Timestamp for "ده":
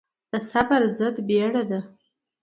1.69-1.79